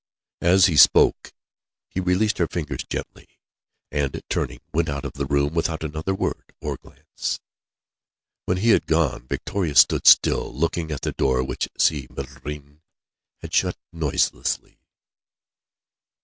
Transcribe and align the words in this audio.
As 0.41 0.65
he 0.65 0.77
spoke, 0.77 1.31
he 1.87 1.99
released 1.99 2.39
her 2.39 2.47
fingers 2.47 2.83
gently, 2.89 3.37
and 3.91 4.19
turning, 4.31 4.59
went 4.73 4.89
out 4.89 5.05
of 5.05 5.13
the 5.13 5.27
room 5.27 5.53
without 5.53 5.83
another 5.83 6.15
word 6.15 6.55
or 6.59 6.77
glance. 6.77 7.39
When 8.45 8.57
he 8.57 8.69
had 8.69 8.87
gone, 8.87 9.27
Victoria 9.27 9.75
stood 9.75 10.07
still, 10.07 10.51
looking 10.51 10.91
at 10.91 11.01
the 11.01 11.11
door 11.11 11.43
which 11.43 11.69
Si 11.77 12.07
Maïeddine 12.07 12.79
had 13.41 13.53
shut 13.53 13.77
noiselessly. 13.93 14.79